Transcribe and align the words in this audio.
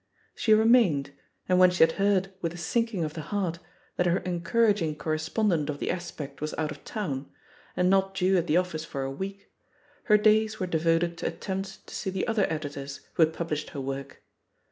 She 0.33 0.55
remained, 0.55 1.11
and 1.47 1.59
when 1.59 1.69
she 1.69 1.83
had 1.83 1.91
heard, 1.91 2.33
with 2.41 2.55
a 2.55 2.57
sinking 2.57 3.03
of 3.03 3.13
the 3.13 3.21
heart, 3.21 3.59
that 3.97 4.07
her 4.07 4.17
encouraging 4.21 4.95
cor 4.95 5.11
respondent 5.13 5.69
of 5.69 5.77
The 5.77 5.91
Aspect 5.91 6.41
was 6.41 6.55
out 6.57 6.71
of 6.71 6.83
town, 6.83 7.29
and 7.77 7.87
not 7.87 8.15
due 8.15 8.35
at 8.37 8.47
the 8.47 8.57
office 8.57 8.83
for 8.83 9.03
a 9.03 9.11
week, 9.11 9.51
her 10.05 10.17
days 10.17 10.59
were 10.59 10.65
107 10.65 10.65
198 10.65 10.65
THE 10.65 10.65
POSITION 10.65 10.65
OF 10.65 10.73
PEGGY 10.73 10.73
HARPER 10.73 10.73
devoted 10.73 11.17
to 11.19 11.27
attempts 11.37 11.77
to 11.77 11.93
see 11.95 12.09
the 12.09 12.27
other 12.27 12.47
editors 12.49 12.99
who 13.13 13.21
had 13.21 13.33
published 13.33 13.69
her 13.69 13.79
work. 13.81 14.23